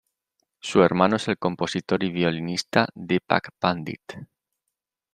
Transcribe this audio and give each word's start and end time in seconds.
Su 0.61 0.81
hermano 0.81 1.17
es 1.17 1.27
el 1.27 1.37
compositor 1.37 2.03
y 2.03 2.09
violinista 2.09 2.87
Deepak 2.95 3.51
Pandit. 3.59 4.13